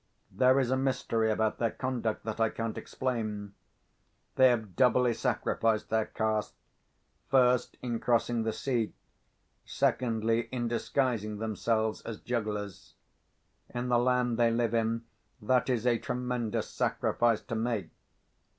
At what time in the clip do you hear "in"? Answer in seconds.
7.83-7.99, 10.51-10.67, 13.69-13.89, 14.73-15.03